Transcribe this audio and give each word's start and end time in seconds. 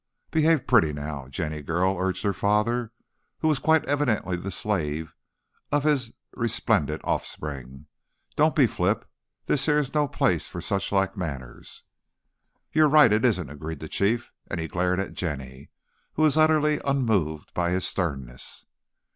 "Behave 0.31 0.65
pretty, 0.65 0.91
now, 0.91 1.27
Jenny 1.27 1.61
girl," 1.61 1.95
urged 1.95 2.23
her 2.23 2.33
father, 2.33 2.91
who 3.37 3.47
was 3.47 3.59
quite 3.59 3.85
evidently 3.85 4.35
the 4.35 4.49
slave 4.49 5.13
of 5.71 5.83
his 5.83 6.11
resplendent 6.33 7.01
offspring; 7.03 7.85
"don't 8.35 8.55
be 8.55 8.65
flip; 8.65 9.07
this 9.45 9.67
here's 9.67 9.93
no 9.93 10.07
place 10.07 10.47
for 10.47 10.59
such 10.59 10.91
like 10.91 11.15
manners." 11.15 11.83
"You're 12.73 12.89
right, 12.89 13.13
it 13.13 13.23
isn't," 13.23 13.51
agreed 13.51 13.79
the 13.79 13.87
Chief, 13.87 14.31
and 14.47 14.59
he 14.59 14.67
glared 14.67 14.99
at 14.99 15.13
Jenny, 15.13 15.69
who 16.13 16.23
was 16.23 16.35
utterly 16.35 16.81
unmoved 16.83 17.53
by 17.53 17.69
his 17.69 17.85
sternness. 17.87 18.65